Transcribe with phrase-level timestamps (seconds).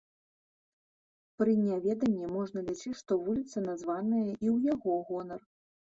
[1.41, 5.51] Пры няведанні, можна лічыць, што вуліца названая і ў яго гонар.